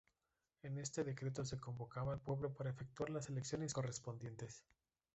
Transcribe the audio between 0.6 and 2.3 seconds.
En este decreto se convocaba al